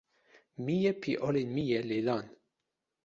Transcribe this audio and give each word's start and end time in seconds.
mije 0.63 0.91
pi 1.01 1.11
olin 1.27 1.49
mije 1.55 1.79
li 1.89 1.97
lon. 2.07 2.25